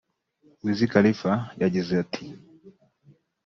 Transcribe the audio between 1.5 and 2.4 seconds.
yagize ati